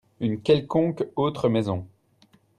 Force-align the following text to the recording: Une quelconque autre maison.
Une 0.19 0.41
quelconque 0.41 1.07
autre 1.15 1.47
maison. 1.47 1.85